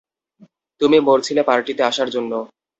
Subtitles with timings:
[0.81, 2.31] তুমি মরছিলে পার্টিতে আসার জন্য।